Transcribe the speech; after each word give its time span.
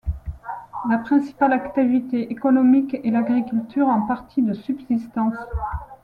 La 0.89 0.97
principale 0.97 1.53
activité 1.53 2.31
économique 2.31 2.95
est 3.03 3.11
l'agriculture, 3.11 3.87
en 3.87 4.01
partie 4.01 4.41
de 4.41 4.51
subsistance. 4.53 5.35